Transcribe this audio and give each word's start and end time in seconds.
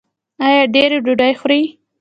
ایا 0.45 0.61
ډیرې 0.73 0.97
ډوډۍ 1.05 1.33
خورئ؟ 1.39 1.61